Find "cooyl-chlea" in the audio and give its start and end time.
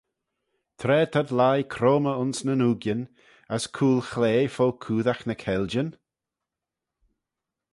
3.75-4.43